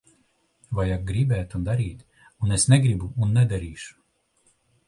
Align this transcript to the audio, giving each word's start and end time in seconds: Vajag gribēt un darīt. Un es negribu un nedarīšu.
Vajag 0.77 1.03
gribēt 1.11 1.53
un 1.59 1.67
darīt. 1.69 2.01
Un 2.47 2.57
es 2.57 2.67
negribu 2.75 3.13
un 3.27 3.39
nedarīšu. 3.41 3.95